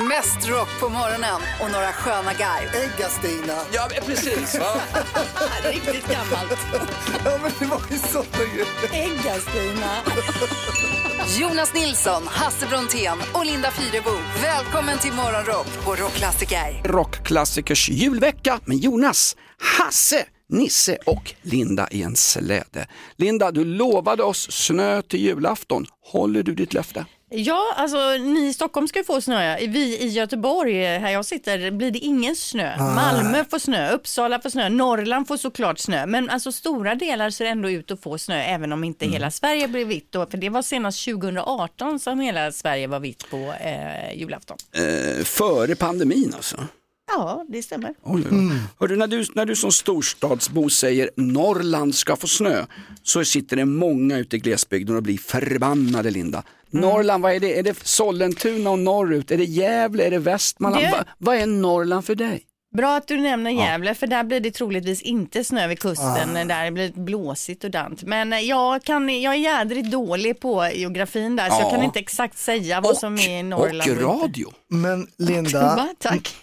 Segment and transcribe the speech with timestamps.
[0.00, 2.68] Mest rock på morgonen och några sköna garv.
[2.74, 3.56] Ägga-Stina.
[3.72, 4.58] Ja, men precis.
[4.58, 4.80] Va?
[5.72, 6.58] Riktigt gammalt.
[7.24, 8.66] Ja, men det var ju sådana grejer.
[8.92, 9.90] Ägga-Stina.
[11.40, 14.10] Jonas Nilsson, Hasse Brontén och Linda Fyrebo.
[14.42, 16.82] Välkommen till Morgonrock på Rockklassiker.
[16.84, 19.36] Rockklassikers julvecka med Jonas,
[19.78, 22.86] Hasse, Nisse och Linda i en släde.
[23.16, 25.86] Linda, du lovade oss snö till julafton.
[26.12, 27.04] Håller du ditt löfte?
[27.36, 29.56] Ja, alltså ni i Stockholm ska få snö.
[29.56, 32.76] Vi i Göteborg, här jag sitter, blir det ingen snö.
[32.78, 36.06] Malmö får snö, Uppsala får snö, Norrland får såklart snö.
[36.06, 39.68] Men alltså stora delar ser ändå ut att få snö, även om inte hela Sverige
[39.68, 40.12] blir vitt.
[40.12, 44.56] Då, för det var senast 2018 som hela Sverige var vitt på eh, julafton.
[44.72, 46.56] Eh, före pandemin alltså?
[47.06, 47.94] Ja, det stämmer.
[48.02, 48.22] Oj.
[48.80, 52.64] Hörru, när, du, när du som storstadsbo säger Norrland ska få snö
[53.02, 56.42] så sitter det många ute i glesbygden och blir förbannade Linda.
[56.80, 57.58] Norrland, vad är det?
[57.58, 59.30] Är det Sollentuna och norrut?
[59.30, 60.04] Är det Gävle?
[60.06, 60.84] Är det Västmanland?
[60.84, 62.42] Det- Va, vad är Norrland för dig?
[62.74, 66.48] Bra att du nämner Gävle, för där blir det troligtvis inte snö vid kusten.
[66.48, 68.02] Där det blir blåsigt och dant.
[68.02, 71.70] Men eh, jag, kan, jag är jädrigt dålig på geografin där, så jag Ja.
[71.70, 73.90] kan inte exakt säga vad som är i Norrland.
[73.90, 74.52] och radio.
[74.68, 75.88] Men Linda, Va?
[75.98, 76.36] Tack.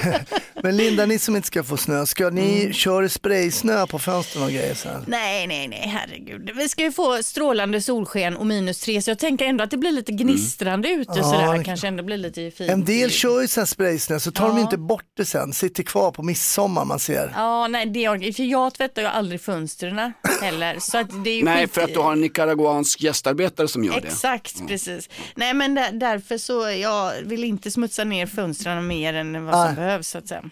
[0.62, 2.72] men Linda, ni som inte ska få snö, ska ni Mm.
[2.72, 5.04] köra spraysnö på fönstren och grejer sen?
[5.06, 6.50] Nej, nej, nej, herregud.
[6.56, 9.76] Vi ska ju få strålande solsken och minus tre, så jag tänker ändå att det
[9.76, 11.58] blir lite gnistrande ute Ja, sådär.
[11.58, 12.70] det- Kanske ändå blir lite fint.
[12.70, 14.62] En del kör ju sen spraysnö så tar de Ja.
[14.62, 17.32] inte bort det sen, sitter kvar på midsommar man ser.
[17.34, 20.78] Ja, nej, det är, för jag tvättar ju aldrig fönstren heller.
[20.78, 23.84] Så att det är ju Nej, skit för att du har en nicaraguansk gästarbetare som
[23.84, 24.08] gör det.
[24.08, 25.08] Exakt, precis.
[25.34, 29.64] Nej men där, därför så jag vill inte smutsa ner fönstren mer än vad som
[29.66, 29.74] Nej.
[29.74, 30.42] behövs så att säga.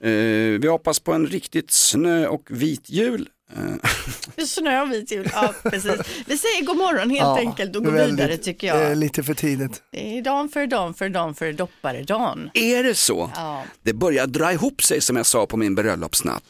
[0.00, 3.28] Eh, vi hoppas på en riktigt snö och vit jul.
[3.52, 6.00] Eh, Snö och vit jul, ja precis.
[6.26, 8.98] Vi säger god morgon helt Ja, enkelt och går väldigt, vidare tycker eh, jag.
[8.98, 9.82] lite för tidigt.
[9.92, 12.50] Det är dan för dan för dan för dopparedan.
[12.54, 13.30] är det så?
[13.34, 13.64] Ja.
[13.82, 16.42] Det börjar dra ihop sig som jag sa på min bröllopsnatt.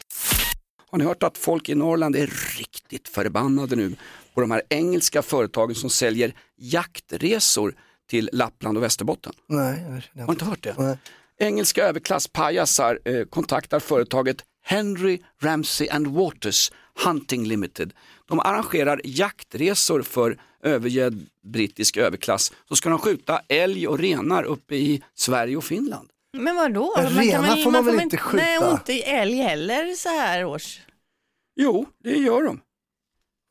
[0.91, 3.95] Har ni hört att folk i Norrland är riktigt förbannade nu
[4.33, 7.75] på de här engelska företagen som säljer jaktresor
[8.09, 9.33] till Lappland och Västerbotten?
[9.49, 10.75] Nej, jag Har ni inte hört det?
[10.77, 10.97] Nej.
[11.39, 16.71] Engelska överklasspajasar eh, kontaktar företaget Henry Ramsey and Waters
[17.03, 17.93] Hunting Limited.
[18.25, 22.53] De arrangerar jaktresor för övergödd brittisk överklass.
[22.69, 26.09] Så ska de skjuta älg och renar uppe i Sverige och Finland.
[26.33, 26.93] Men vadå?
[26.97, 28.43] Men renar får man väl inte skjuta?
[28.45, 30.79] Nej, och inte älg heller så här års.
[31.55, 32.61] Jo, det gör de.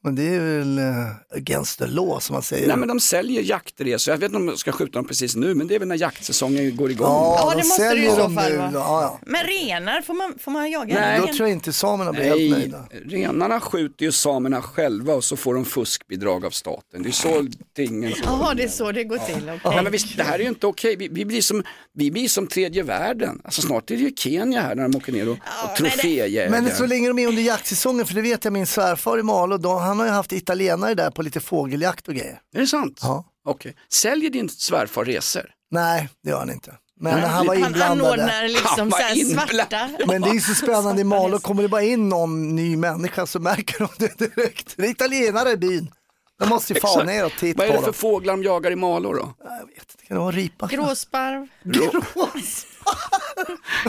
[0.04, 1.06] Men det är väl uh,
[1.36, 2.68] against the law som man säger.
[2.68, 5.54] Nej men de säljer jaktresor, jag vet inte om de ska skjuta dem precis nu
[5.54, 7.06] men det är väl när jaktsäsongen går igång.
[7.06, 8.52] ja, Ja, de det måste säljer i så fall?
[8.52, 9.18] Ja, ja.
[9.26, 11.20] Men renar, får man, får man jaga Nej.
[11.20, 12.84] Då tror jag inte samerna blir helt Nej, nöjda.
[13.04, 17.02] renarna skjuter ju samerna själva och så får de fuskbidrag av staten.
[17.02, 19.34] Det är så tingen Jaha, det är så det går till.
[19.36, 19.60] okej.
[19.64, 20.96] Nej, men visst, det här är ju inte okej.
[20.96, 21.62] Vi, vi, blir som,
[21.94, 23.40] vi blir som tredje världen.
[23.44, 25.38] Alltså, snart är det ju Kenya här när de åker ner och,
[25.70, 26.50] och troféjägar.
[26.50, 29.56] Men så länge de är under jaktsäsongen, för det vet jag min svärfar i Malå,
[29.56, 32.40] då, han har ju haft italienare där på lite fågeljakt och grejer.
[32.54, 32.98] Är det sant?
[33.02, 33.24] Ja.
[33.44, 33.76] Okej.
[33.92, 35.50] Säljer din svärfar resor?
[35.70, 36.74] Nej, det gör han inte.
[37.00, 37.98] Men Nej, han var Han inblandad.
[37.98, 38.06] där.
[38.06, 39.56] anordnar Han liksom var så här inblandad.
[39.56, 39.88] svarta.
[40.06, 43.26] Men det är ju så spännande i Malå, kommer det bara in någon ny människa
[43.26, 44.74] så märker de det direkt.
[44.76, 45.90] Det är italienare i byn.
[46.38, 47.06] De måste ju fara Exakt.
[47.06, 47.94] ner och titta Vad är på det för dem.
[47.94, 49.34] fåglar de jagar i Malå då?
[49.44, 50.66] Jag vet inte, kan det vara ripa?
[50.66, 51.48] Gråsparv,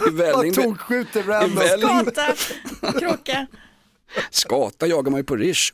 [0.08, 1.52] I Välling, tokskjuter random.
[1.52, 2.34] I Välling, skata,
[3.00, 3.48] kråka.
[4.30, 5.74] Skata jagar man ju på Rish.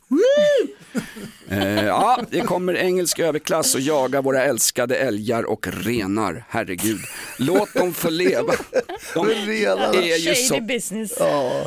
[1.48, 6.44] Eh, ja, det kommer engelsk överklass och jagar våra älskade älgar och renar.
[6.48, 7.00] Herregud,
[7.38, 8.52] låt dem få leva.
[9.14, 11.12] De är ju Shady så business.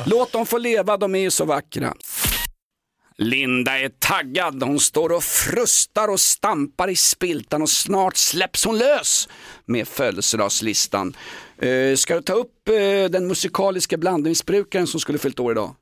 [0.06, 1.94] Låt dem få leva, de är ju så vackra.
[3.18, 8.78] Linda är taggad, hon står och frustar och stampar i spiltan och snart släpps hon
[8.78, 9.28] lös
[9.64, 11.16] med födelsedagslistan.
[11.58, 15.74] Eh, ska du ta upp eh, den musikaliska blandmissbrukaren som skulle fyllt år idag?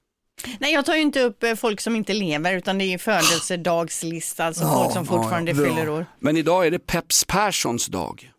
[0.58, 2.98] Nej, jag tar ju inte upp eh, folk som inte lever utan det är ju
[2.98, 6.06] födelsedagslista, alltså folk som fortfarande ja, fyller år.
[6.20, 8.30] Men idag är det Peps Perssons dag.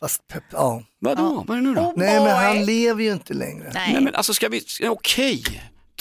[0.00, 0.82] Fast pepp, ja.
[1.00, 1.80] Vadå, vad är det nu då?
[1.80, 3.70] Oh Nej men han lever ju inte längre.
[3.74, 3.92] Nej.
[3.92, 5.42] Nej men alltså ska vi, okej.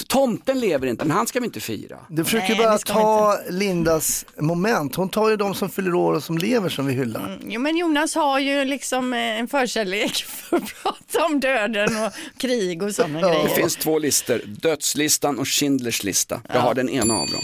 [0.08, 1.98] Tomten lever inte, men han ska vi inte fira.
[2.10, 4.96] Du försöker Nej, bara det ta Lindas moment.
[4.96, 7.40] Hon tar ju de som fyller år och som lever som vi hyllar.
[7.48, 12.14] Jo, men Jonas har ju liksom eh, en förkärlek för att prata om döden och
[12.38, 13.48] krig och sådana Det grejer.
[13.50, 16.42] finns två listor, dödslistan och Schindlers lista.
[16.54, 17.42] Jag har den ena av dem.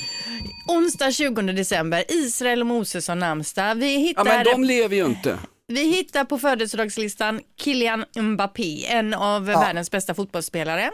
[0.68, 3.76] Onsdag 20 december, Israel och Moses har namnsdag.
[3.76, 5.38] Vi Ja hittar, men de lever ju inte.
[5.68, 10.92] Vi hittar på födelsedagslistan Kylian Mbappé, en av världens bästa fotbollsspelare.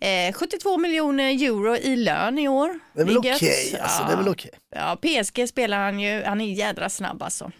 [0.00, 2.78] Eh, 72 miljoner euro i lön i år.
[2.94, 4.50] Det är väl okej, alltså, det är väl okej.
[4.76, 7.50] Ja, PSG spelar han ju, han är jädra snabb alltså.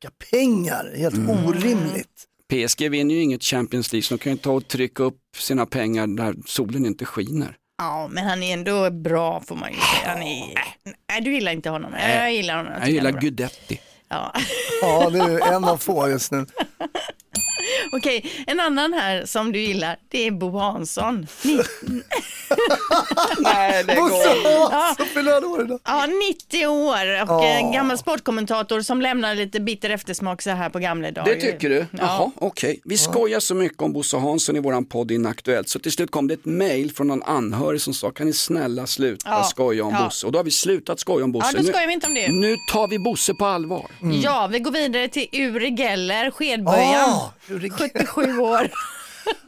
[0.00, 1.46] snacka pengar, helt Mm.
[1.46, 2.24] orimligt.
[2.52, 5.66] PSG vinner ju inget Champions League så de kan ju ta och trycka upp sina
[5.66, 7.56] pengar där solen inte skiner.
[7.78, 10.08] Ja, men han är ändå bra får man ju säga.
[10.12, 10.54] Han är...
[11.10, 11.92] Nej, du gillar inte honom.
[12.00, 12.72] Jag, jag gillar honom.
[12.72, 13.20] Jag tycker gillar.
[13.20, 13.80] Guidetti.
[14.08, 14.32] Ja.
[14.82, 16.46] Ja, det är en av få just nu.
[17.92, 21.26] Okej, en annan här som du gillar, det är Bo Hansson.
[21.42, 21.60] Ni...
[23.38, 24.28] Nej, det Bosse
[24.72, 25.80] Hansson fyller han år idag.
[25.84, 26.06] Ja,
[26.50, 27.44] 90 år och Ja.
[27.44, 31.34] en gammal sportkommentator som lämnar lite bitter eftersmak så här på gamla dagar.
[31.34, 31.86] Det tycker du?
[31.98, 32.80] Jaha, okej.
[32.84, 36.28] Vi skojar så mycket om Bosse Hansson i våran podd Inaktuellt så till slut kom
[36.28, 39.94] det ett mail från någon anhörig som sa kan ni snälla sluta Ja, skoja om
[39.94, 40.04] ja.
[40.04, 41.46] Bosse och då har vi slutat skoja om Bosse.
[41.48, 42.28] Ja, då Nu- skojar vi inte om det.
[42.28, 43.86] Nu tar vi Bosse på allvar.
[44.22, 47.32] Ja, vi går vidare till Uri Geller, Skedböjan, Ah.
[47.60, 48.68] 77 år.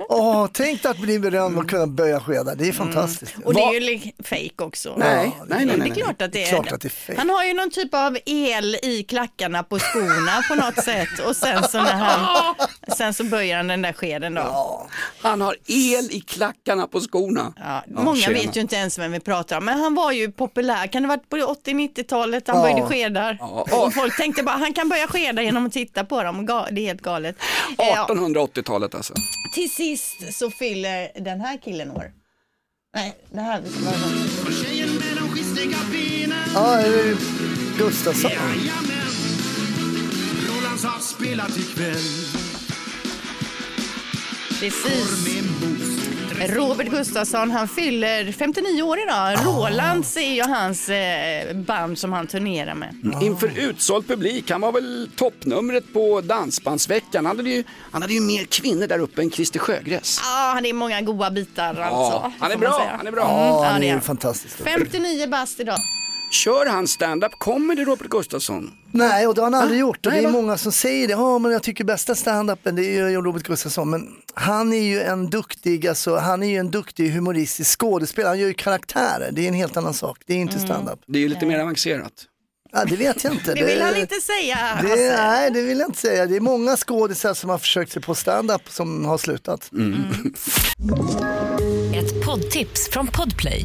[0.08, 3.34] Åh, tänk dig att bli berömd och kunna böja skedar, det är fantastiskt.
[3.44, 4.94] Och det är ju li- fake också.
[4.96, 5.90] Nej, Ja, nej, nej, det nej.
[5.90, 6.48] är klart att det är.
[6.48, 7.18] klart att det är fake.
[7.18, 11.36] Han har ju någon typ av el i klackarna på skorna på något sätt och
[11.36, 12.54] sen så när han,
[12.96, 14.40] sen så böjer han den där skeden då.
[14.40, 14.86] Ja.
[15.22, 17.52] Han har el i klackarna på skorna.
[17.88, 18.34] många tjena.
[18.38, 20.86] vet ju inte ens vem vi pratar om, men han var ju populär.
[20.86, 22.62] Kan det ha varit på 80-90-talet han Ja.
[22.62, 23.36] böjde skedar?
[23.40, 23.66] Ja.
[23.72, 26.48] Och folk tänkte bara, han kan böja skedar genom att titta på dem.
[26.48, 27.36] Ga- Det är helt galet.
[27.78, 28.06] Eh, Ja.
[28.10, 29.14] 1880-talet alltså.
[29.54, 32.12] Till sist så fyller den här killen år.
[32.94, 33.80] Nej, det här vi ska
[35.92, 37.16] benen Ja, det är
[37.78, 38.30] Gustafsson.
[38.30, 39.12] Jajamän
[40.48, 42.02] Rolands har spelat ikväll
[44.60, 45.26] Precis.
[46.40, 49.38] Robert Gustafsson, han fyller 59 år idag.
[49.46, 52.94] Rolands är ju hans eh, band som han turnerar med.
[53.22, 57.26] Inför utsåld publik, han var väl toppnumret på Dansbandsveckan.
[57.26, 60.20] Han hade ju, han hade ju mer kvinnor där uppe än Christer Sjögräs.
[60.22, 62.32] Ja, han är många goda bitar alltså.
[62.38, 63.28] Han är bra, han är bra.
[63.28, 64.56] Mm, han det är fantastisk.
[64.64, 65.78] 59 bast idag.
[66.30, 68.70] Kör han stand-up comedy Robert Gustafsson?
[68.92, 70.06] Nej, och det har han aldrig Ah, gjort.
[70.06, 70.40] Och nej, det är va?
[70.42, 71.12] många som säger det.
[71.12, 73.90] Ja, men jag tycker bästa standupen det är ju Robert Gustafsson.
[73.90, 78.30] Men han är ju en duktig, alltså, han är ju en duktig humoristisk skådespelare.
[78.30, 79.28] Han gör ju karaktärer.
[79.32, 80.18] Det är en helt annan sak.
[80.26, 80.66] Det är inte Mm.
[80.66, 81.00] standup.
[81.06, 82.12] Det är ju lite mer avancerat.
[82.72, 83.54] Ja, det vet jag inte.
[83.54, 84.58] Det vill han inte säga.
[84.82, 86.26] Det, nej, det vill jag inte säga.
[86.26, 89.70] Det är många skådisar som har försökt sig på standup som har slutat.
[91.94, 93.64] Ett poddtips från Podplay.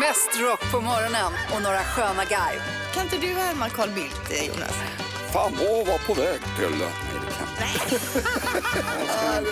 [0.00, 2.60] Mest rock på morgonen och några sköna garv.
[2.94, 4.74] Kan inte du härma Carl Bildt, eh, Jonas?
[5.32, 6.78] Fan vad var på väg till...
[7.60, 7.76] Nej,
[8.64, 9.44] det kan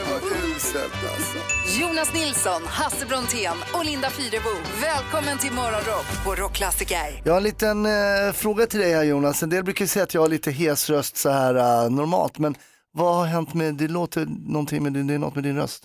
[1.80, 4.48] Jonas Nilsson, Hasse Brontén och Linda Fyrebo.
[4.80, 7.22] Välkommen till Morgonrock på Rockklassiker.
[7.24, 9.42] Jag har en liten eh, fråga till dig här Jonas.
[9.42, 12.38] En del brukar säga att jag har lite hes röst så här eh, normalt.
[12.38, 12.54] Men
[12.92, 15.84] vad har hänt med, det låter någonting med din, det är något med din röst.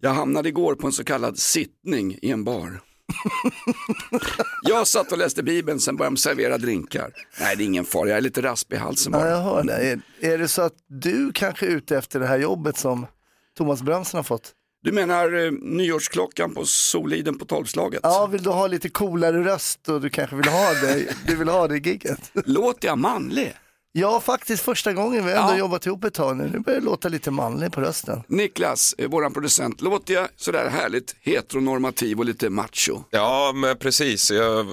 [0.00, 2.80] Jag hamnade igår på en så kallad sittning i en bar.
[4.62, 7.10] Jag satt och läste Bibeln, sen började de servera drinkar.
[7.40, 9.28] Nej, det är ingen fara, jag är lite raspig i halsen Ja, bara.
[9.30, 9.72] jag hör det.
[9.74, 13.06] Är, är det så att du kanske är ute efter det här jobbet som
[13.58, 14.52] Thomas Brömsen har fått?
[14.84, 18.00] Du menar eh, nyårsklockan på Soliden på tolvslaget?
[18.02, 21.48] Ja, vill du ha lite coolare röst och du kanske vill ha det, du vill
[21.48, 22.30] ha det gigget?
[22.46, 23.54] Låter jag manlig?
[23.94, 25.58] Ja, faktiskt första gången vi har ändå Ja.
[25.58, 26.50] jobbat ihop ett tag nu.
[26.52, 28.22] Nu börjar det låta lite manlig på rösten.
[28.28, 33.02] Niklas, eh, våran producent, låter jag sådär härligt heteronormativ och lite macho?
[33.10, 34.30] Ja, men precis.
[34.30, 34.66] Jag,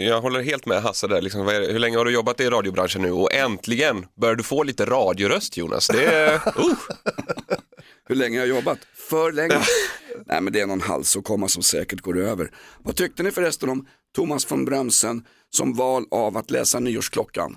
[0.00, 1.22] jag håller helt med Hasse där.
[1.22, 3.12] Liksom, hur länge har du jobbat i radiobranschen nu?
[3.12, 5.86] Och äntligen börjar du få lite radioröst Jonas.
[5.88, 6.74] Det är, uh,
[8.08, 8.78] Hur länge har jag jobbat?
[9.10, 9.58] För länge.
[10.26, 12.50] Nej men det är någon halsåkomma som säkert går över.
[12.78, 13.86] Vad tyckte ni förresten om
[14.16, 17.56] Thomas von Brömsen som val av att läsa nyårsklockan?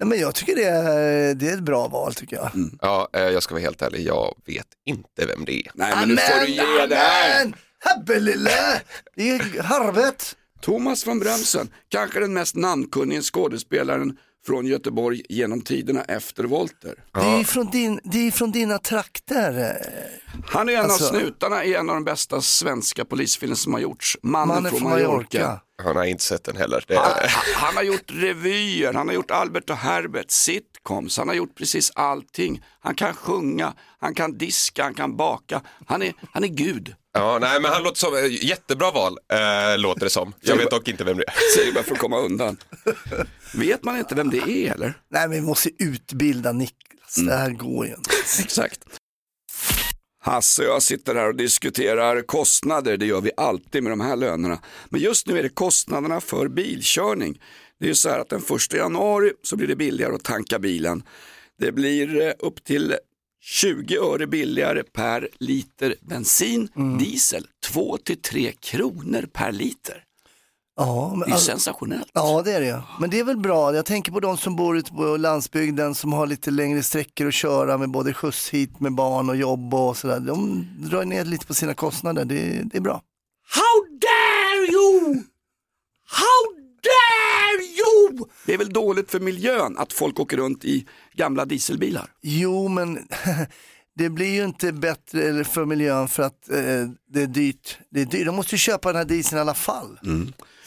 [0.00, 2.50] Nej, men jag tycker det är, det är ett bra val tycker jag.
[2.82, 5.70] ja, eh, jag ska vara helt ärlig, jag vet inte vem det är.
[5.74, 7.40] Nej men nu får du ge dig här.
[7.42, 7.54] amen!
[7.84, 8.80] Hebbelille!
[9.16, 10.36] Det är harvet.
[10.60, 16.94] Thomas von Brömsen, kanske den mest namnkunnige skådespelaren från Göteborg genom tiderna efter Volter.
[17.14, 19.76] Det är från, din, det är från dina trakter.
[20.46, 23.80] Han är en Alltså- av snutarna i en av de bästa svenska polisfilmer som har
[23.80, 25.38] gjorts, Mannen, Mannen från från Mallorca.
[25.38, 25.60] Mallorca.
[25.82, 26.84] Han har inte sett den heller.
[26.88, 27.12] Det, Han,
[27.54, 31.92] han har gjort revyer, han har gjort Albert och Herbert, sitcoms, han har gjort precis
[31.94, 32.64] allting.
[32.80, 35.60] Han kan sjunga, han kan diska, han kan baka.
[35.86, 36.94] Han är, han är gud.
[37.14, 40.32] ja, nej, men han låter som, eh, jättebra val, äh, låter det som.
[40.40, 41.56] Jag vet dock inte vem det är.
[41.56, 42.56] Säger bara för att komma undan.
[43.54, 44.94] Vet man inte vem det är eller?
[45.10, 48.10] Nej men vi måste utbilda Niklas, det här går ju inte.
[48.40, 48.80] Exakt.
[50.28, 54.16] Hasse och jag sitter här och diskuterar kostnader, det gör vi alltid med de här
[54.16, 54.58] lönerna.
[54.88, 57.40] Men just nu är det kostnaderna för bilkörning.
[57.78, 60.58] Det är ju så här att den första januari så blir det billigare att tanka
[60.58, 61.02] bilen.
[61.58, 62.94] Det blir eh, upp till
[63.40, 66.68] 20 öre billigare per liter bensin,
[66.98, 70.04] diesel 2-3 kronor per liter.
[70.78, 72.10] Ja, men, Det är alltså- sensationellt.
[72.12, 72.82] Ja det är det.
[73.00, 73.74] Men det är väl bra.
[73.74, 77.34] Jag tänker på de som bor ute på landsbygden som har lite längre sträckor att
[77.34, 80.20] köra med både skjuts hit med barn och jobb och sådär.
[80.20, 82.24] De drar ner lite på sina kostnader.
[82.24, 83.02] Det, det är bra.
[83.50, 85.14] How dare you!
[86.10, 88.28] How dare you!
[88.46, 92.10] Det är väl dåligt för miljön att folk åker runt i gamla dieselbilar?
[92.22, 93.08] Jo, men
[93.98, 96.56] det blir ju inte bättre för miljön för att eh,
[97.10, 97.78] det är dyrt.
[97.90, 98.26] Det är dyrt.
[98.26, 99.98] De måste ju köpa den här dieseln i alla fall.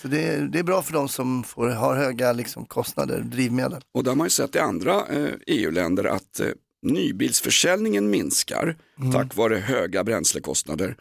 [0.01, 3.81] Så det är, det är bra för de som får, har höga liksom, kostnader, drivmedel.
[3.93, 6.47] Och där har man ju sett i andra eh, EU-länder att eh,
[6.81, 8.75] nybilsförsäljningen minskar
[9.13, 10.95] tack vare höga bränslekostnader.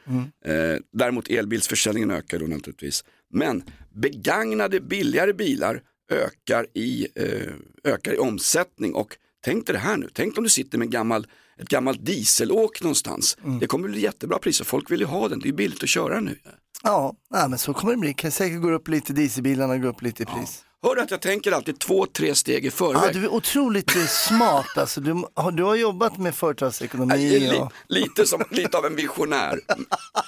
[0.45, 3.05] Eh, däremot elbilsförsäljningen ökar då naturligtvis.
[3.31, 3.63] Men
[3.95, 5.83] begagnade billigare bilar
[6.13, 7.53] ökar i, eh,
[7.93, 10.91] ökar i omsättning och tänk dig det här nu, tänk om du sitter med en
[10.91, 11.27] gammal,
[11.61, 13.37] ett gammalt dieselåk någonstans.
[13.61, 16.21] Det kommer bli jättebra priser, folk vill ju ha den, det är billigt att köra
[16.21, 16.39] nu.
[16.83, 18.15] Ja, nej, men så kommer det bli.
[18.15, 20.65] Kan säkert gå upp lite, dieselbilarna går upp lite i pris.
[20.83, 23.03] Hör du att jag tänker alltid två, tre steg i förväg?
[23.05, 25.01] Ja, du är otroligt smart alltså.
[25.01, 27.39] Du, har- du har jobbat med företagsekonomi.
[27.41, 27.73] Li, Och...
[27.89, 29.61] lite, som, lite av en visionär.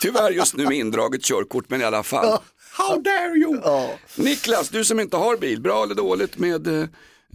[0.01, 2.39] Tyvärr just nu med indraget körkort, men i alla fall.
[2.79, 3.61] How dare you!
[4.17, 6.89] Niklas, du som inte har bil, bra eller dåligt med eh,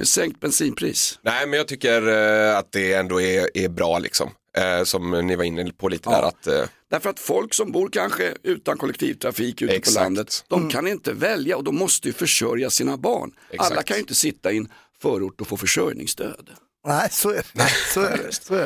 [0.06, 1.20] sänkt bensinpris?
[1.22, 4.30] Nej, men jag tycker eh, att det ändå är, är bra liksom.
[4.58, 7.90] Eh, som ni var inne på lite där att eh, Därför att folk som bor
[7.90, 9.98] kanske utan kollektivtrafik ute Exakt.
[9.98, 13.32] på landet, de kan inte välja och de måste ju försörja sina barn.
[13.52, 13.72] Exakt.
[13.72, 14.70] Alla kan ju inte sitta i en
[15.02, 16.50] förort och få försörjningsstöd.
[16.88, 17.70] Nej, så är det.
[17.94, 18.34] Så är det.
[18.34, 18.66] Så är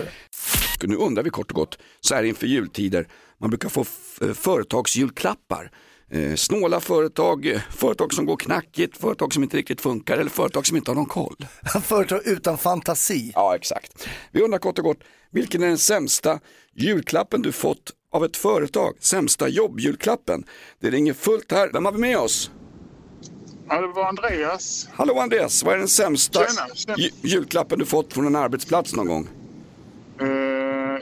[0.81, 0.87] det.
[0.87, 3.07] Nu undrar vi kort och gott, så här inför jultider,
[3.39, 3.85] man brukar få
[4.33, 5.71] företagsjulklappar.
[6.13, 10.77] Eh, snåla företag, företag som går knackigt, företag som inte riktigt funkar eller företag som
[10.77, 11.35] inte har någon koll.
[11.83, 13.31] Företag utan fantasi.
[13.35, 14.07] Ja, exakt.
[14.31, 14.99] Vi undrar kort och gott,
[15.31, 16.39] vilken är den sämsta
[16.75, 18.93] julklappen du fått av ett företag?
[18.99, 20.43] Sämsta jobbjulklappen?
[20.79, 21.69] Det ringer fullt här.
[21.73, 22.51] Vem har vi med oss?
[23.69, 24.89] Ja, det var Andreas.
[24.93, 26.97] Hallå Andreas, vad är den sämsta Tjena, tjena.
[26.97, 29.27] ju- julklappen du fått från en arbetsplats någon gång?
[30.19, 30.27] Eh,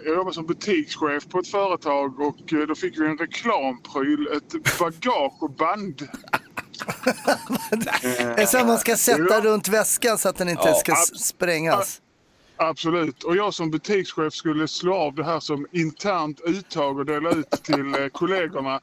[0.06, 4.80] jag jobbar som butikschef på ett företag och eh, då fick vi en reklampryl, ett
[4.80, 6.08] bagageband.
[7.72, 10.96] Det är så här man ska sätta runt väskan så att den inte Ja, ska
[10.96, 12.02] sprängas.
[12.58, 13.24] Absolut.
[13.24, 17.52] Och jag som butikschef skulle slå av det här som internt uttag och dela ut
[17.52, 18.80] till eh, kollegorna.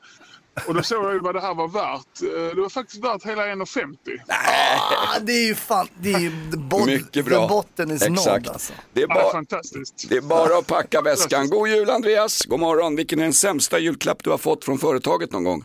[0.68, 2.22] Och då såg jag ju vad det här var värt.
[2.22, 3.96] Eh, Det var faktiskt värt hela 1,50.
[4.28, 7.48] Ah, det är ju fan, det är ju bod, Mycket bra.
[7.48, 8.26] botten is Exakt.
[8.26, 8.72] nådd alltså.
[8.92, 10.06] Det är, Ja, bara, fantastiskt.
[10.10, 11.48] det är bara att packa väskan.
[11.50, 12.96] God jul Andreas, god morgon.
[12.96, 15.64] Vilken är den sämsta julklapp du har fått från företaget någon gång?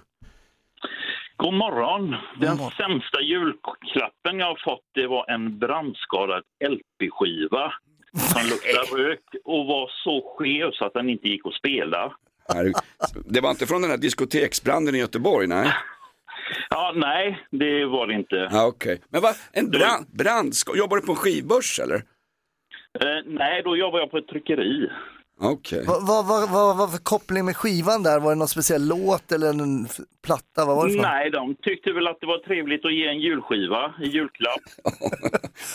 [1.38, 2.16] God morgon.
[2.40, 6.44] Den sämsta julklappen jag har fått det var en brandskadad
[6.74, 7.74] LP-skiva
[8.34, 12.14] som luktar rök och var så skev så att den inte gick att spela.
[13.26, 15.72] Det var inte från den här diskoteksbranden i Göteborg, nej?
[16.70, 18.36] Ja, nej, det var det inte.
[18.52, 21.96] Ja, Okej, men vad, en brand, brandskål, jobbar du på en skivbörs eller?
[23.00, 24.90] Eh, nej, då jobbar jag på ett tryckeri.
[25.44, 25.84] Okej.
[25.88, 28.20] Vad vad- vad- vad var för koppling med skivan där?
[28.20, 29.88] Var det någon speciell låt eller en
[30.26, 30.66] platta?
[30.66, 31.02] Vad var det för?
[31.02, 34.62] Nej, de tyckte väl att det var trevligt att ge en julskiva i julklapp.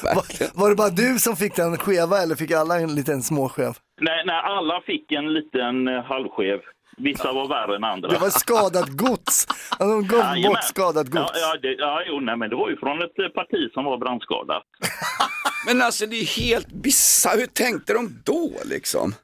[0.14, 3.74] Var, var det bara du som fick den skeva eller fick alla en liten småskev?
[4.00, 6.60] Nej, nej, alla fick en liten eh, halvskev.
[6.98, 8.08] Vissa var värre än andra.
[8.08, 9.46] Det var skadat gods.
[9.78, 10.42] De gav Jajamän.
[10.42, 11.30] bort skadat gods.
[11.34, 13.84] Ja, ja, det, ja jo, nej, men det var ju från ett eh, parti som
[13.84, 14.62] var brandskadat.
[15.66, 19.14] Men alltså det är helt bisarrt, hur tänkte de då liksom?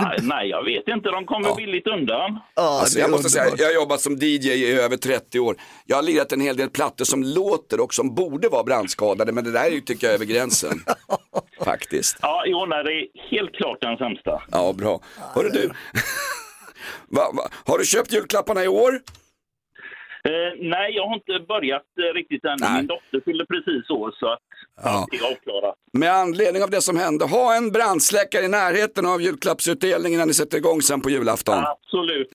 [0.00, 1.08] Nej, nej, jag vet inte.
[1.10, 2.38] De kommer billigt undan.
[2.54, 5.56] Alltså, jag måste säga, jag har jobbat som DJ i över 30 år.
[5.86, 9.44] Jag har lirat en hel del plattor som låter och som borde vara brandskadade, men
[9.44, 10.84] det där är ju, tycker jag, över gränsen.
[11.64, 12.16] Faktiskt.
[12.22, 14.42] Ja, jo, nej, det är helt klart den sämsta.
[14.50, 15.00] Ja, bra.
[15.34, 15.66] Hörru du,
[17.08, 19.00] va, va, har du köpt julklapparna i år?
[20.24, 22.56] Eh, nej, jag har inte börjat eh, riktigt än.
[22.60, 22.76] Nej.
[22.76, 24.38] Min dotter fyllde precis år, så att
[24.84, 25.06] Ja.
[25.10, 25.74] det är avklarat.
[25.92, 30.34] Med anledning av det som hände, ha en brandsläckare i närheten av julklappsutdelningen när ni
[30.34, 31.64] sätter igång sen på julafton.
[31.66, 32.28] Absolut.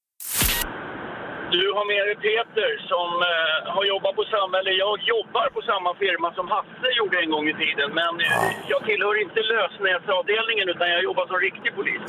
[1.51, 5.61] Du har med dig Peter som eh, har jobbat på samma, eller jag jobbar på
[5.71, 7.89] samma firma som Hasse gjorde en gång i tiden.
[8.01, 12.01] Men eh, jag tillhör inte lösnäsavdelningen utan jag jobbar som riktig polis.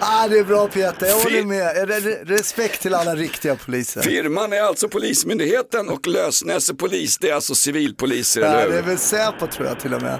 [0.00, 1.66] Ah, det är bra Peter, jag håller med.
[1.92, 4.00] Re- Respekt till alla riktiga poliser.
[4.00, 8.82] Firman är alltså Polismyndigheten och Lösnäse polis, det är alltså civilpoliser, Ja, eller det är
[8.82, 8.88] hur?
[8.88, 10.18] väl Säpo tror jag till och med.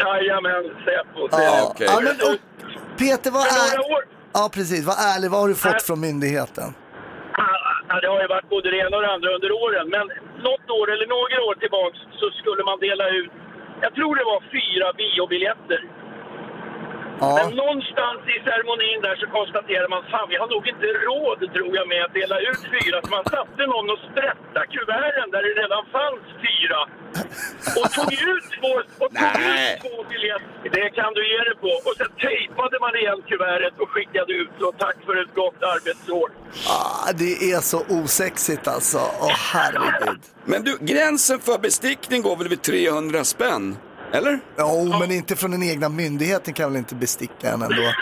[0.00, 1.20] Jajamän, Säpo.
[1.30, 1.86] Ja, okej.
[1.90, 2.36] Ja, men, och,
[2.98, 4.02] Peter, vad är...
[4.34, 4.84] Ja, precis.
[4.84, 6.74] Vad ärlig, vad har du fått från myndigheten?
[7.92, 9.86] Ja, det har ju varit både det ena och det andra under åren.
[9.96, 10.06] Men
[10.48, 13.32] något år eller några år tillbaks så skulle man dela ut,
[13.80, 15.80] jag tror det var fyra biobiljetter.
[17.20, 17.48] Men Ja.
[17.62, 21.86] någonstans i ceremonin där så konstaterade man fan vi har nog inte råd tror jag
[21.92, 22.96] med att dela ut fyra.
[23.04, 26.80] Så man satte någon och sprätta kuverten där det redan fanns fyra.
[27.80, 28.72] Och tog ut två,
[29.04, 29.74] och tog Nej.
[29.74, 30.68] ut två biljetter.
[30.76, 31.70] Det kan du ge dig på.
[31.88, 36.28] Och sen tejpade man igen kuvertet och skickade ut och tack för ett gott arbetsår.
[36.68, 38.98] Ah, det är så osexigt alltså.
[39.20, 40.20] Åh herregud.
[40.44, 43.76] Men du, gränsen för bestickning går väl vid 300 spänn?
[44.12, 44.40] Eller?
[44.58, 47.76] Jo, men inte från den egna myndigheten kan väl inte besticka en ändå.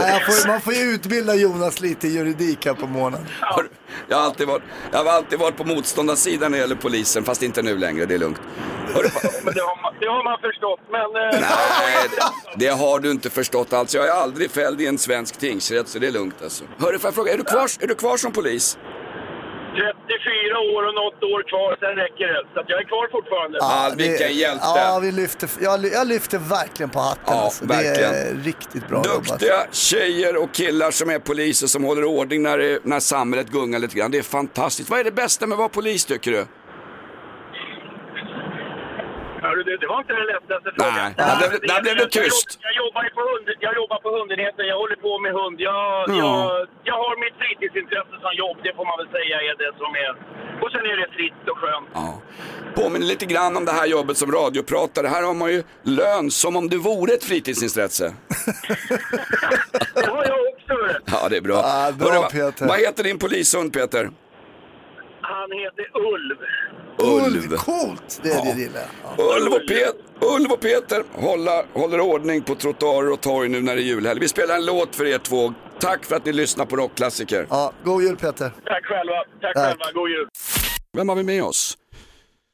[0.00, 3.26] Nej, jag får, man får ju utbilda Jonas lite i juridik här på månaden.
[3.40, 3.68] Har-
[4.08, 7.42] Jag har, alltid varit, jag har alltid varit på motståndarsidan när det gäller polisen, fast
[7.42, 8.40] inte nu längre, det är lugnt.
[8.94, 9.08] Hörru,
[9.44, 10.80] Men det har man, det har man förstått.
[10.90, 11.40] Men eh,
[11.80, 12.08] nej,
[12.56, 13.94] det har du inte förstått alls.
[13.94, 16.64] Jag är aldrig fälld i en svensk tingsrätt, så det är lugnt alltså.
[16.78, 18.78] Hörru, får jag fråga, är du kvar, är du kvar som polis?
[19.74, 22.42] 34 år och något år kvar, sen räcker det.
[22.54, 23.58] Så att jag är kvar fortfarande.
[23.60, 24.64] Ja, det- vilken hjälte.
[24.76, 27.22] Ja, vi lyfter, jag, jag lyfter verkligen på hatten.
[27.26, 27.64] Ja, alltså.
[27.64, 28.42] Det är verkligen.
[28.44, 29.28] riktigt bra jobbat.
[29.28, 33.96] Duktiga tjejer och killar som är poliser som håller ordning när, när samhället gungar lite
[33.98, 34.10] grann.
[34.10, 34.90] Det är fantastiskt.
[34.90, 36.46] Vad är det bästa med att vara polis tycker du?
[39.42, 41.08] Hörru, det, var inte den lättaste Nej, frågan.
[41.28, 42.48] där blev det- där blev det Jag tyst.
[42.66, 45.56] Jag jobbar, ju på hund, jag jobbar på hundenheten, jag håller på med hund.
[45.70, 46.24] Jag, Ja.
[46.24, 49.90] jag, jag har mitt fritidsintresse som jobb, det får man väl säga är det som
[50.06, 50.12] är.
[50.62, 51.88] Och sen är det fritt och skönt.
[51.94, 52.08] Ja.
[52.78, 55.06] Påminner lite grann om det här jobbet som radiopratare.
[55.06, 58.06] Här har man ju lön som om det vore ett fritidsintresse.
[59.94, 60.98] Det har jag också.
[61.06, 61.54] Ja, det är bra.
[61.54, 62.66] Ja, bra, Hörru, Peter.
[62.68, 64.10] Vad heter din polishund Peter?
[65.20, 66.36] Han heter Ulv.
[67.04, 67.56] Ulv.
[67.56, 68.80] Coolt, det är det gillar
[69.16, 69.36] jag.
[69.36, 73.76] Ulv och, Pet- Ulv och Peter håller, håller ordning på trottoarer och torg nu när
[73.76, 74.20] det är julhelg.
[74.20, 75.54] Vi spelar en låt för er två.
[75.80, 77.46] Tack för att ni lyssnar på rockklassiker.
[77.50, 78.50] Ja, god jul Peter.
[78.64, 79.14] Tack själva.
[79.40, 79.64] Tack, Tack.
[79.68, 79.84] själva.
[79.94, 80.28] God jul.
[80.92, 81.78] Vem har vi med oss?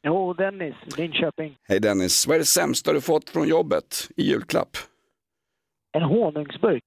[0.02, 1.56] Jo, Dennis, Linköping.
[1.68, 4.76] Hej Dennis, vad är det sämsta du fått från jobbet i julklapp?
[5.92, 6.84] En honungsburk.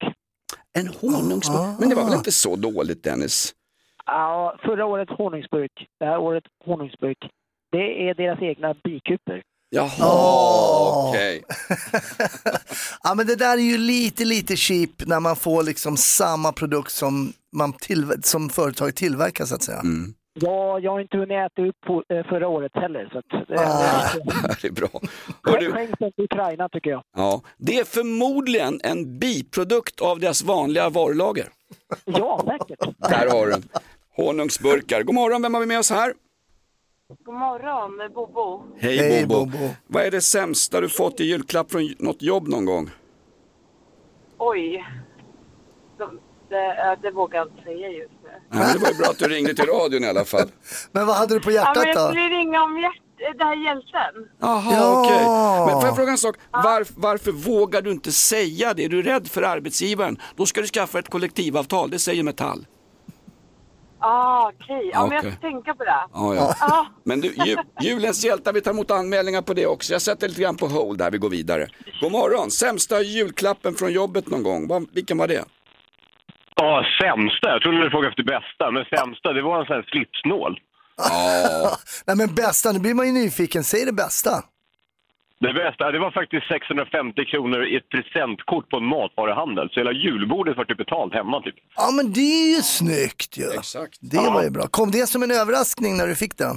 [0.77, 1.79] En honungsburk?
[1.79, 3.53] Men det var väl inte så dåligt Dennis?
[4.05, 7.17] Ja, förra året honungsburk, det här året honungsburk.
[7.73, 9.41] Det är deras egna bikuper.
[9.69, 11.09] Jaha, Åh.
[11.09, 11.43] okej.
[13.03, 16.91] Ja, men det där är ju lite, lite cheap när man får liksom samma produkt
[16.91, 17.73] som, man
[18.23, 19.79] som företaget tillverkar så att säga.
[19.79, 20.13] Mm.
[20.39, 23.09] Ja, jag har inte hunnit äta upp på, eh, förra året heller.
[23.11, 24.55] Så att, det, Ah.
[24.61, 24.89] Det är bra.
[25.43, 27.03] Hörru, Skänk den till Ukraina tycker jag.
[27.17, 31.47] ja, det är förmodligen en biprodukt av deras vanliga varulager.
[32.05, 32.79] Ja, säkert.
[32.97, 33.63] Där har du den.
[34.15, 35.03] Honungsburkar.
[35.03, 36.13] God morgon, vem har vi med oss här?
[37.25, 38.63] God morgon, Bobo.
[38.79, 39.45] Hej, Hej, Bobo.
[39.45, 39.69] Bobo.
[39.87, 42.89] Vad är det sämsta du fått i julklapp från något jobb någon gång?
[44.37, 44.85] Oj.
[45.97, 48.29] De, det, det vågar jag inte säga just nu.
[48.51, 50.47] Ja, det var ju bra att du ringde till radion i alla fall.
[50.91, 52.07] Men vad hade du på Ja, hjärtat men jag då?
[52.07, 53.01] skulle ringa om hjärt,
[53.37, 54.29] det här hjälten.
[54.39, 55.01] Jaha, Ja.
[55.01, 55.25] okej.
[55.71, 56.35] Men får jag fråga en sak?
[56.51, 58.85] Var, varför vågar du inte säga det?
[58.85, 60.17] Är du rädd för arbetsgivaren?
[60.35, 62.65] Då ska du skaffa ett kollektivavtal, det säger Metall.
[64.05, 64.89] Ah, okej.
[64.93, 65.95] Ja, men jag ska tänka på det.
[66.13, 66.55] Ja, ja.
[66.59, 66.85] Ja.
[67.03, 69.93] Men du, ju, julens hjältar, vi tar emot anmälningar på det också.
[69.93, 71.67] Jag sätter lite grann på hold där, vi går vidare.
[72.01, 75.45] God morgon, sämsta julklappen från jobbet någon gång, Vad- vilken var det?
[76.55, 77.49] Ja, sämsta.
[77.49, 80.59] Jag trodde du frågade efter bästa, men sämsta, det var en sån här slipsnål.
[80.97, 83.63] Ja, Nej men bästa, nu blir man ju nyfiken.
[83.63, 84.43] Säg det bästa.
[85.45, 89.69] Det bästa, det var faktiskt 650 kronor i ett presentkort på en matvaruhandel.
[89.71, 91.55] Så hela julbordet var typ betalt hemma typ.
[91.75, 93.47] Ja men det är ju snyggt ju.
[93.59, 93.97] exakt.
[94.01, 94.67] Det var ju bra.
[94.67, 96.55] Kom det som en överraskning när du fick den?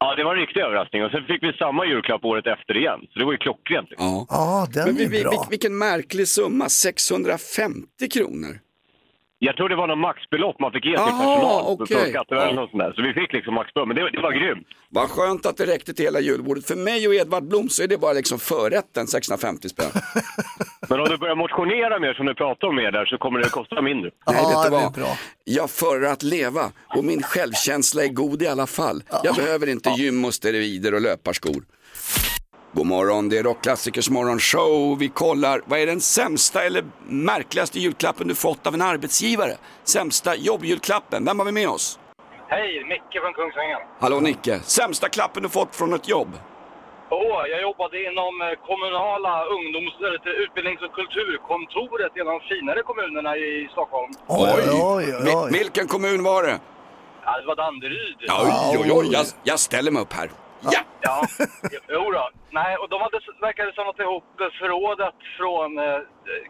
[0.00, 1.04] Ja, det var en riktig överraskning.
[1.04, 3.00] Och sen fick vi samma julklapp året efter igen.
[3.12, 3.90] Så det var ju klockrent.
[3.90, 4.06] Liksom.
[4.08, 4.26] Ja.
[4.30, 5.30] Ja, den Men vi, är vi, bra.
[5.30, 8.58] vil- vilken märklig summa, 650 kronor.
[9.40, 11.96] Jag tror det var någon maxbelopp man fick ge till Aha, personal okej.
[11.96, 12.92] från Skatteverket och sånt där.
[12.96, 13.88] Så vi fick liksom maxbelopp.
[13.88, 14.66] Men det, var- det var grymt.
[14.90, 16.66] Vad skönt att det räckte till hela julbordet.
[16.66, 19.90] För mig och Edvard Blom så är det bara liksom förrätten 650 spänn.
[20.88, 23.48] Men om du börjar motionera mer som du pratade om mer där så kommer det
[23.48, 24.10] kosta mindre.
[24.26, 24.92] Nej, Ja, vet du det är vad?
[24.92, 25.16] bra.
[25.44, 26.64] Jag föredrar att leva
[26.96, 29.02] och min självkänsla är god i alla fall.
[29.24, 31.62] Jag behöver inte gym och steroider och löparskor.
[32.72, 34.98] God morgon, det är Rockklassikers morgonshow.
[34.98, 39.52] Vi kollar, vad är den sämsta eller märkligaste julklappen du fått av en arbetsgivare?
[39.84, 41.98] Sämsta jobbjulklappen, vem har vi med oss?
[42.48, 43.78] Hej, Micke från Kungsängen.
[44.00, 46.28] Hallå Nicke, sämsta klappen du fått från ett jobb?
[47.10, 49.94] Åh, jag jobbade inom eh, kommunala ungdoms
[50.44, 54.12] utbildnings och kulturkontoret i en av de finare kommunerna i Stockholm.
[54.26, 55.50] Oj, oj, Vi- oj.
[55.52, 56.58] Vilken kommun var det?
[57.24, 58.16] Ja, det var Danderyd.
[58.20, 60.30] Oj, oj, oj, jag, jag ställer mig upp här.
[60.60, 60.80] Ja!
[61.00, 61.26] Ja,
[61.88, 62.30] jo då.
[62.50, 64.24] Nej, och de hade, verkade samlat ihop
[64.60, 66.00] förrådet från eh,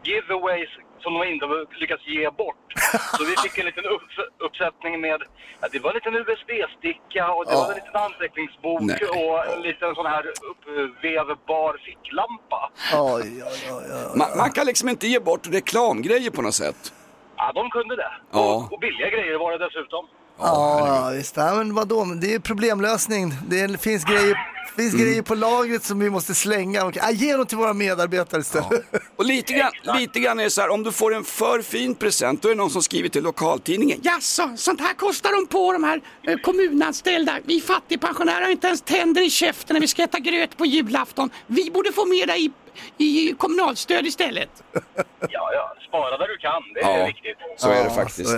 [0.04, 0.68] giveaways
[1.02, 1.46] som de inte
[1.80, 2.64] lyckats ge bort.
[3.16, 4.02] Så vi fick en liten upp,
[4.38, 5.22] uppsättning med,
[5.60, 7.58] ja, det var en liten USB-sticka och det Ja.
[7.58, 8.98] var en liten anteckningsbok Nej.
[9.24, 12.70] och en liten sån här uppvevbar ficklampa.
[12.94, 14.18] Oj, oj, oj, oj.
[14.18, 16.92] Man, man kan liksom inte ge bort reklamgrejer på något sätt.
[17.36, 18.12] Ja, de kunde det.
[18.32, 18.54] Ja.
[18.54, 20.06] Och, och billiga grejer var det dessutom.
[20.38, 21.36] Ja, ja, visst.
[21.36, 23.34] Ja, men vadå, men det är problemlösning.
[23.48, 24.36] Det finns grejer,
[24.76, 25.06] finns Mm.
[25.06, 26.86] grejer på lagret som vi måste slänga.
[26.86, 28.84] Okej, ja, ge dem till våra medarbetare istället.
[29.16, 31.94] Och lite grann, lite grann är det så här, om du får en för fin
[31.94, 33.98] present, då är det någon som skriver till lokaltidningen.
[34.02, 37.38] Jaså, sånt här kostar de på de här eh, kommunanställda.
[37.44, 41.30] Vi fattigpensionärer har inte ens tänder i käften när vi ska äta gröt på julafton.
[41.46, 42.50] Vi borde få mera i,
[42.98, 44.48] i kommunalstöd istället.
[45.20, 46.62] Ja, ja, spara där du kan.
[46.74, 47.36] Det är Ja, viktigt.
[47.56, 48.30] så är det faktiskt.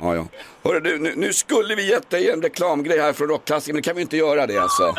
[0.00, 0.26] Ja, ja.
[0.62, 3.86] Hörru du, nu, nu skulle vi gett dig en reklamgrej här från Rockklassiker, men det
[3.86, 4.82] kan vi inte göra det alltså.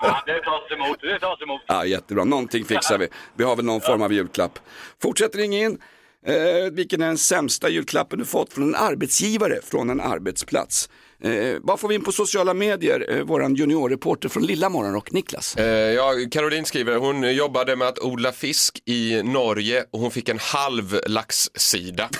[0.00, 1.00] Ja, det tas emot.
[1.00, 1.60] Det tas emot.
[1.66, 3.08] Ja, jättebra, någonting fixar vi.
[3.34, 4.58] Vi har väl någon form av julklapp.
[5.02, 5.78] Fortsätt ring in.
[6.26, 6.34] Eh,
[6.72, 10.88] vilken är den sämsta julklappen du fått från en arbetsgivare från en arbetsplats?
[11.24, 13.06] Eh, vad får vi in på sociala medier?
[13.10, 15.56] Eh, våran juniorreporter från Lilla Morgonrock, Niklas.
[15.56, 20.28] Eh, ja, Caroline skriver, hon jobbade med att odla fisk i Norge och hon fick
[20.28, 22.08] en halv laxsida.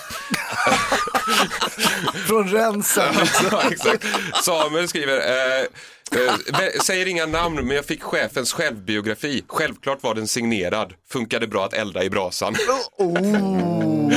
[2.26, 3.14] Från rensen.
[3.50, 4.04] ja, exakt.
[4.42, 5.62] Samuel skriver, eh,
[6.20, 6.34] eh,
[6.82, 9.44] säger inga namn men jag fick chefens självbiografi.
[9.46, 10.94] Självklart var den signerad.
[11.10, 12.56] Funkade bra att elda i brasan.
[12.98, 14.08] Oh,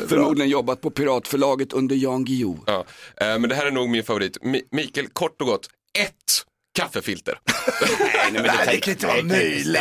[0.00, 0.08] ja.
[0.08, 2.56] Förmodligen jobbat på Piratförlaget under Jan Guillou.
[2.66, 2.84] Ja,
[3.20, 4.38] eh, men det här är nog min favorit.
[4.42, 5.66] Mi- Mikael, kort och gott,
[5.98, 6.44] ett
[6.78, 7.40] kaffefilter.
[8.32, 9.78] nej, Nej, det kan inte vara möjligt.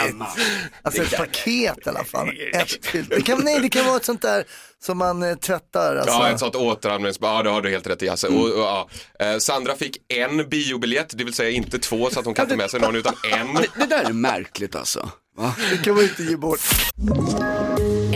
[0.82, 2.30] Alltså ett paket i alla fall.
[2.54, 3.16] Ett filter.
[3.16, 4.44] Det kan, nej, det kan vara ett sånt där
[4.84, 5.96] som man eh, tvättar.
[5.96, 6.12] Alltså.
[6.16, 8.28] Ja, ett sånt återanvändningsbart, ja det har du helt rätt i Hasse.
[8.28, 8.90] Och, och, ja.
[9.20, 12.56] eh, Sandra fick en biobiljett, det vill säga inte två så att hon kan ta
[12.56, 13.54] med sig någon utan en.
[13.54, 15.10] Det, det där är märkligt alltså.
[15.38, 15.56] Va?
[15.72, 16.60] Det kan man inte ge bort.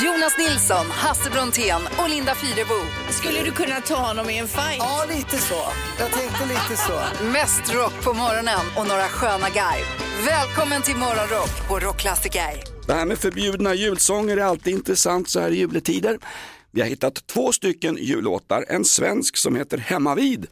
[0.00, 2.80] Jonas Nilsson, Hasse Brontén och Linda Fyrebo.
[3.10, 4.76] Skulle du kunna ta honom i en fight?
[4.78, 5.62] Ja, lite så.
[5.98, 7.24] Jag tänkte lite så.
[7.24, 9.84] Mest rock på morgonen och några sköna garv.
[10.26, 12.62] Välkommen till Morgonrock på Rockklassiker.
[12.86, 16.18] Det här med förbjudna julsånger är alltid intressant så här i juletider.
[16.70, 20.46] Vi har hittat två stycken jullåtar, en svensk som heter Hemmavid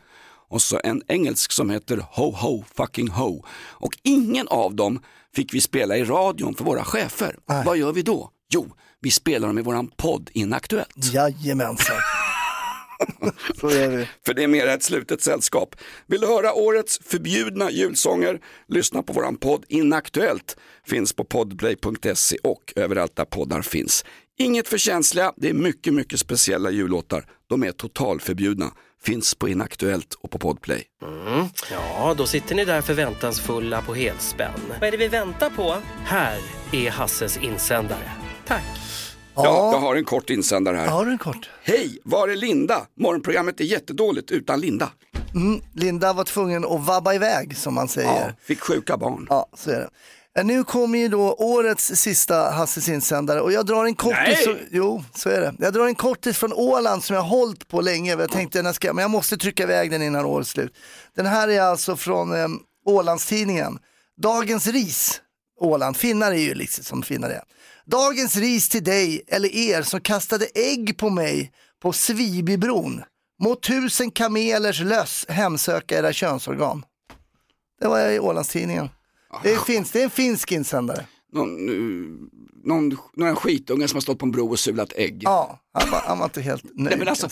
[0.48, 3.44] och så en engelsk som heter Ho Ho Fucking Ho.
[3.68, 5.02] Och ingen av dem
[5.36, 7.36] fick vi spela i radion för våra chefer.
[7.64, 8.30] Vad gör vi då?
[8.52, 8.66] Jo,
[9.00, 11.12] vi spelar dem i våran podd Inaktuellt.
[11.12, 11.96] Jajamensan.
[13.60, 14.08] Så är vi.
[14.26, 15.76] För det är mer ett slutet sällskap.
[16.06, 18.40] Vill du höra årets förbjudna julsånger?
[18.68, 20.56] Lyssna på våran podd Inaktuellt.
[20.86, 24.04] Finns på podplay.se och överallt där poddar finns.
[24.38, 27.26] Inget för känsliga, det är mycket, mycket speciella jullåtar.
[27.48, 28.72] De är totalförbjudna.
[29.02, 30.84] Finns på Inaktuellt och på Podplay.
[31.02, 31.46] Mm.
[31.70, 34.60] Ja, då sitter ni där förväntansfulla på helspänn.
[34.80, 35.76] Vad är det vi väntar på?
[36.04, 36.38] Här
[36.72, 38.19] är Hasses insändare.
[38.50, 38.64] Tack.
[39.34, 40.86] Ja, jag har en kort insändare här.
[40.86, 41.50] Har du en kort?
[41.62, 42.86] Hej, var är Linda?
[42.96, 44.90] Morgonprogrammet är jättedåligt utan Linda.
[45.34, 48.26] Mm, Linda var tvungen att vabba iväg som man säger.
[48.26, 49.26] Ja, fick sjuka barn.
[49.30, 49.78] Ja, så är
[50.34, 50.42] det.
[50.42, 54.44] Nu kommer ju då årets sista Hasses insändare och jag drar en kortis.
[54.44, 55.54] Så, jo, så är det.
[55.58, 58.10] Jag drar en kortis från Åland som jag har hållit på länge.
[58.10, 60.72] Jag tänkte den ska, men jag måste trycka iväg den innan årets slut.
[61.16, 62.48] Den här är alltså från eh,
[62.86, 63.78] Ålandstidningen.
[64.22, 65.20] Dagens ris,
[65.60, 67.42] Åland, finnar är ju liksom som finnar är.
[67.86, 73.02] Dagens ris till dig eller er som kastade ägg på mig på Svibybron.
[73.42, 76.84] Må tusen kamelers löss hemsöka era könsorgan.
[77.80, 78.88] Det var i Ålandstidningen.
[79.42, 81.06] Det, finns, det är en finsk insändare.
[81.32, 82.28] Någon, eh,
[82.64, 85.20] någon, någon skitunge som har stått på en bro och sulat ägg.
[85.22, 86.74] Ja, han var, han var inte helt nöjd.
[86.76, 87.28] Nej, men alltså?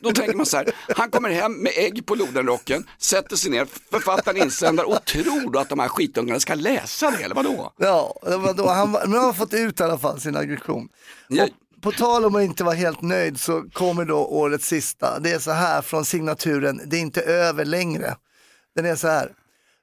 [0.00, 3.64] Då tänker man så här, han kommer hem med ägg på lodenrocken, sätter sig ner,
[3.90, 7.72] författar en insändare och tror då att de här skitungarna ska läsa det, eller vadå?
[7.76, 10.36] Ja, det var då, han, var- nu har han fått ut i alla fall sin
[10.36, 10.88] aggression.
[11.42, 11.48] Och
[11.82, 15.18] på tal om att inte vara helt nöjd så kommer då årets sista.
[15.20, 18.16] Det är så här från signaturen, det är inte över längre.
[18.76, 19.32] Den är så här.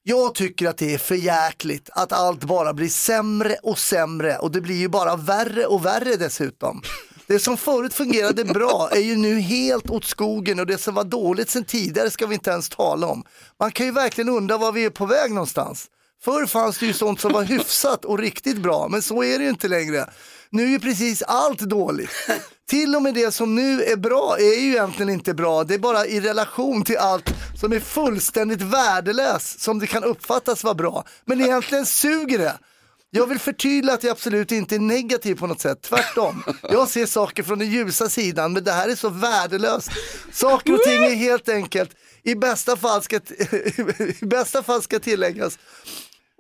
[0.10, 4.52] Jag tycker att det är för jäkligt att allt bara blir sämre och sämre och
[4.52, 6.82] det blir ju bara värre och värre dessutom.
[7.28, 11.04] Det som förut fungerade bra är ju nu helt åt skogen och det som var
[11.04, 13.24] dåligt sen tidigare ska vi inte ens tala om.
[13.60, 15.86] Man kan ju verkligen undra var vi är på väg någonstans.
[16.24, 19.44] Förr fanns det ju sånt som var hyfsat och riktigt bra, men så är det
[19.44, 20.10] ju inte längre.
[20.50, 22.10] Nu är ju precis allt dåligt.
[22.70, 25.80] Till och med det som nu är bra är ju egentligen inte bra, det är
[25.80, 31.06] bara i relation till allt som är fullständigt värdelöst som det kan uppfattas vara bra.
[31.26, 32.58] Men egentligen suger det.
[33.10, 36.44] Jag vill förtydliga att jag absolut inte är negativ på något sätt, tvärtom.
[36.62, 39.90] Jag ser saker från den ljusa sidan, men det här är så värdelöst.
[40.32, 41.92] Saker och ting är helt enkelt,
[42.24, 43.16] i bästa fall ska,
[44.22, 45.60] i bästa fall ska tilläggas,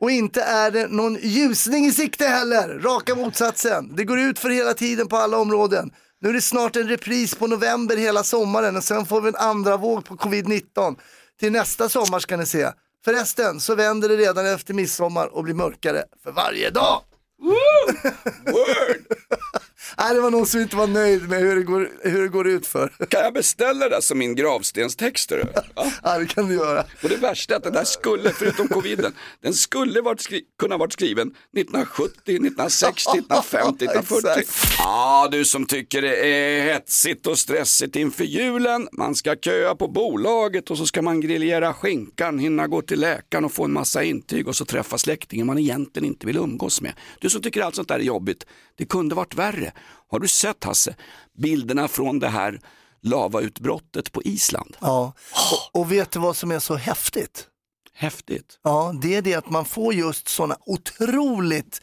[0.01, 3.95] och inte är det någon ljusning i sikte heller, raka motsatsen.
[3.95, 5.91] Det går ut för hela tiden på alla områden.
[6.21, 9.35] Nu är det snart en repris på november hela sommaren och sen får vi en
[9.35, 10.95] andra våg på covid-19.
[11.39, 12.71] Till nästa sommar ska ni se.
[13.05, 17.01] Förresten så vänder det redan efter midsommar och blir mörkare för varje dag.
[19.99, 22.47] Nej, det var någon som inte var nöjd med hur det går, hur det går
[22.47, 22.87] ut för.
[23.09, 25.31] Kan jag beställa det som min gravstenstext?
[25.75, 25.85] Ja.
[26.03, 26.83] ja, det kan du göra.
[27.03, 30.77] Och det värsta är att den där skulle, förutom coviden, den skulle varit skri- kunna
[30.77, 34.43] varit skriven 1970, 1960, 1950, 1940.
[34.79, 38.87] Ja, du som tycker det är hetsigt och stressigt inför julen.
[38.91, 43.45] Man ska köa på bolaget och så ska man grillera skinkan, hinna gå till läkaren
[43.45, 46.93] och få en massa intyg och så träffa släktingen man egentligen inte vill umgås med.
[47.19, 48.45] Du som tycker allt sånt där är jobbigt,
[48.77, 49.71] det kunde varit värre.
[50.09, 50.95] Har du sett Hasse,
[51.37, 52.61] bilderna från det här
[53.01, 54.77] lavautbrottet på Island?
[54.79, 55.13] Ja,
[55.73, 57.47] och, och vet du vad som är så häftigt?
[57.93, 58.59] Häftigt.
[58.63, 61.81] Ja, det är det att man får just sådana otroligt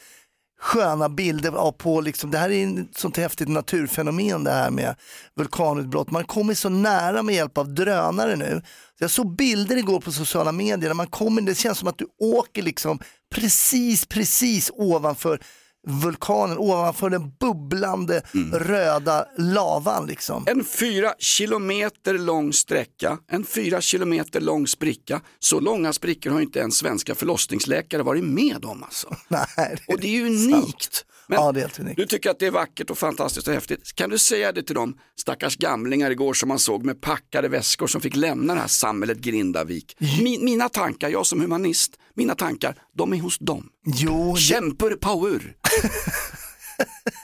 [0.61, 4.97] sköna bilder av på, liksom, det här är ett sånt häftigt naturfenomen det här med
[5.37, 6.11] vulkanutbrott.
[6.11, 8.63] Man kommer så nära med hjälp av drönare nu.
[8.99, 12.07] Jag såg bilder igår på sociala medier där man kommer, det känns som att du
[12.19, 12.99] åker liksom
[13.35, 15.41] precis, precis ovanför
[15.87, 20.45] vulkanen, ovanför den bubblande röda lavan liksom.
[20.47, 25.21] En fyra kilometer lång sträcka, en fyra kilometer lång spricka.
[25.39, 29.17] Så långa sprickor har inte ens svenska förlossningsläkare varit med om alltså.
[29.29, 31.05] Nej, och det är unikt.
[31.29, 31.97] Men Ja, det är helt unikt.
[31.97, 33.95] Du tycker att det är vackert och fantastiskt och häftigt.
[33.95, 37.87] Kan du säga det till de stackars gamlingar igår som man såg med packade väskor
[37.87, 39.97] som fick lämna det här samhället Grindavik?
[40.23, 43.69] Min, mina tankar, jag som humanist, mina tankar, de är hos dem.
[43.87, 45.57] Jo, Kämpar power.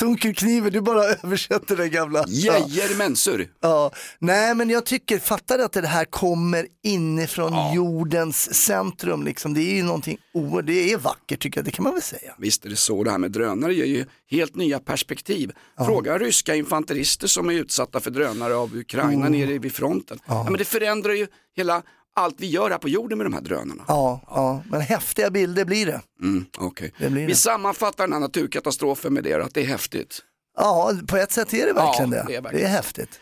[0.00, 2.24] Tunkelkniven, du bara översätter det gamla.
[2.28, 3.46] Jajamensor.
[3.60, 9.54] Ja, nej men jag tycker, fattar att det här kommer inifrån jordens centrum liksom.
[9.54, 12.34] Det är ju någonting oerhört, det är vackert tycker jag, det kan man väl säga.
[12.38, 15.52] Visst är det så, det här med drönare ger ju helt nya perspektiv.
[15.86, 19.32] Fråga ryska infanterister som är utsatta för drönare av Ukraina Mm.
[19.40, 20.18] nere vid fronten.
[20.26, 20.44] Ja.
[20.44, 21.82] men det förändrar ju hela
[22.16, 23.84] allt vi gör här på jorden med de här drönarna.
[23.88, 26.00] Ja, ja, men häftiga bilder blir det.
[26.22, 26.92] Mm, okej.
[26.98, 27.36] Det blir Vi det.
[27.38, 30.18] sammanfattar den här naturkatastrofen med det, att det är häftigt.
[30.56, 32.22] Ja, på ett sätt är det verkligen Ja, det.
[32.22, 32.70] är Det är, verkligen.
[32.70, 33.20] häftigt.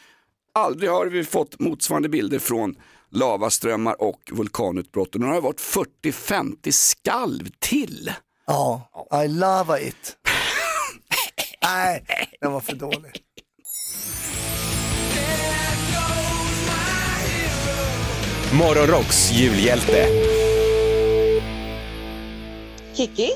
[0.55, 2.75] Aldrig har vi fått motsvarande bilder från
[3.11, 5.15] lavaströmmar och vulkanutbrott.
[5.15, 5.61] Och nu har det varit
[6.05, 8.13] 40-50 skalv till.
[8.47, 8.91] Ja,
[9.25, 10.17] I love it.
[11.63, 12.05] Nej,
[12.41, 13.23] den var för dålig.
[18.53, 20.07] Morgonrocks julhjälte.
[22.95, 23.31] Kiki,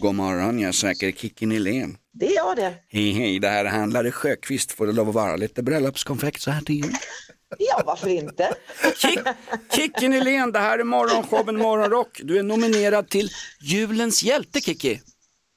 [0.00, 1.96] God morgon, jag söker Kikki Nylén.
[2.12, 2.74] det är jag det.
[2.88, 4.72] Hej hej, det här handlade Sjöqvist.
[4.72, 6.92] Får det lov att vara lite bröllopskonfekt så här till jul?
[7.58, 8.54] Ja, varför inte?
[9.74, 12.20] Kikki Nylén, det här är morgonshowen Morgonrock.
[12.22, 13.30] Du är nominerad till
[13.60, 15.00] Julens hjälte Kikki.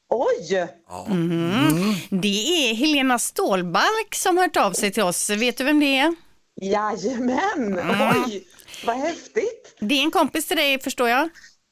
[0.10, 0.68] Oj!
[1.10, 1.96] Mhm.
[2.10, 5.30] Det är Helena Stålbalk som hört av sig till oss.
[5.30, 6.16] Vet du vem det är?
[6.62, 7.80] Jajamän!
[7.80, 8.24] Mm.
[8.26, 8.44] Oj,
[8.86, 9.76] vad häftigt!
[9.80, 11.30] Det är en kompis till dig förstår jag.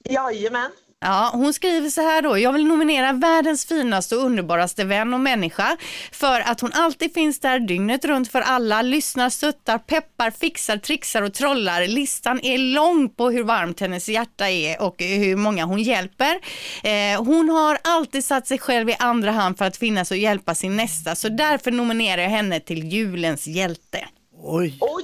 [0.10, 0.72] Jajamän.
[1.00, 2.38] Ja, hon skriver så här då.
[2.38, 5.78] Jag vill nominera världens finaste och underbaraste vän och människa
[6.12, 11.22] för att hon alltid finns där dygnet runt för alla, lyssnar, stöttar, peppar, fixar, trixar
[11.22, 11.88] och trollar.
[11.88, 16.40] Listan är lång på hur varmt hennes hjärta är och hur många hon hjälper.
[16.84, 20.56] Eh, hon har alltid satt sig själv i andra hand för att finnas och hjälpa
[20.56, 24.06] sin nästa, så därför nominerar jag henne till julens hjälte.
[24.44, 24.78] Oj.
[24.82, 25.04] Oj,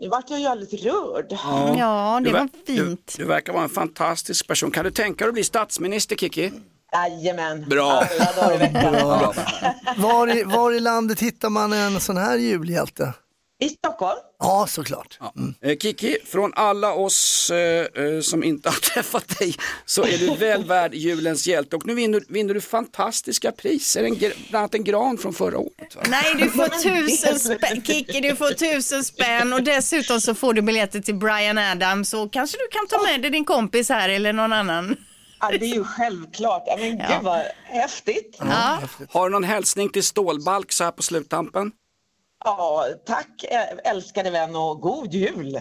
[0.00, 1.26] nu vart jag ju alldeles rörd.
[1.78, 3.14] Ja, det Du ver- var fint.
[3.16, 4.70] Du, du verkar vara en fantastisk person.
[4.70, 6.52] Kan du tänka dig att bli statsminister Kikki?
[6.92, 7.64] Jajamän.
[7.68, 7.90] Bra.
[7.92, 8.92] Alla dagar i veckan.
[8.92, 9.34] Bra.
[9.96, 13.12] Var, i, var i landet hittar man en sån här julhjälte?
[13.60, 14.18] I Stockholm.
[14.38, 15.18] Ja, såklart.
[15.36, 15.54] Mm.
[15.60, 20.34] Eh, Kiki, från alla oss eh, eh, som inte har träffat dig så är du
[20.36, 24.84] väl värd julens hjälte och nu vinner, vinner du fantastiska priser, en, bland annat en
[24.84, 25.96] gran från förra året.
[25.96, 26.02] Va?
[26.08, 30.62] Nej, du får tusen spänn, Kikki, du får tusen spänn och dessutom så får du
[30.62, 34.32] biljetter till Brian Adams och kanske du kan ta med dig din kompis här eller
[34.32, 34.96] någon annan.
[35.40, 36.62] Ja, det är ju självklart.
[36.66, 38.38] Ja, men gud vad häftigt.
[39.10, 41.72] Har du någon hälsning till Stålbalk så här på sluttampen?
[42.44, 43.44] Ja, tack
[43.84, 45.60] älskade vän och god jul.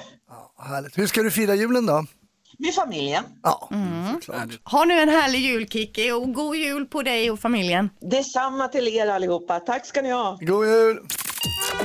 [0.60, 0.98] Härligt.
[0.98, 2.06] Hur ska du fira julen då?
[2.58, 3.24] Med familjen.
[3.44, 3.70] Ja,
[4.64, 7.90] Ha nu en härlig jul Kiki och god jul på dig och familjen.
[8.02, 9.60] Detsamma till er allihopa.
[9.60, 10.38] Tack ska ni ha.
[10.42, 11.00] God jul!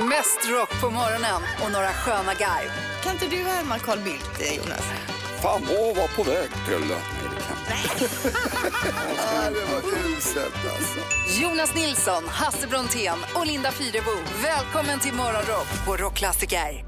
[0.09, 2.69] Mest rock på morgonen och några sköna garv.
[3.03, 4.83] Kan inte du härma Carl Bildt, eh, Jonas?
[5.41, 6.95] Fan, vad var på väg till
[9.49, 9.81] det var
[10.17, 10.99] uselt alltså.
[11.41, 14.11] Jonas Nilsson, Hasse Brontén och Linda Fyrebo.
[14.43, 16.85] Välkommen till Morgonrock på Rockklassiker.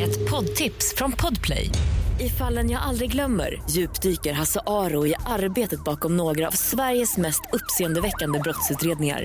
[0.00, 1.70] Ett poddtips från Podplay.
[2.20, 7.40] I fallen jag aldrig glömmer djupdyker Hasse Aro i arbetet bakom några av Sveriges mest
[7.52, 9.24] uppseendeväckande brottsutredningar.